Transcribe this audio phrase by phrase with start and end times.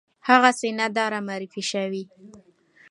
[0.29, 2.03] هغسې نه ده رامعرفي شوې